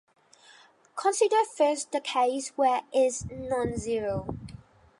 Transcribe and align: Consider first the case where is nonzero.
Consider 0.95 1.43
first 1.55 1.91
the 1.91 2.01
case 2.01 2.49
where 2.55 2.81
is 2.91 3.21
nonzero. 3.25 4.35